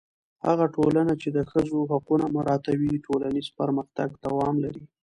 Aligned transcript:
هغه 0.47 0.65
ټولنه 0.75 1.13
چې 1.21 1.29
د 1.37 1.39
ښځو 1.51 1.79
حقونه 1.91 2.25
مراعتوي، 2.35 2.95
ټولنیز 3.05 3.47
پرمختګ 3.59 4.09
دوام 4.25 4.55
لري. 4.63 4.83